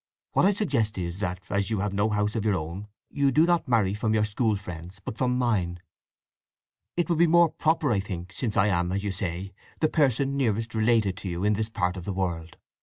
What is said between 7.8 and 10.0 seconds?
I think, since I am, as you say, the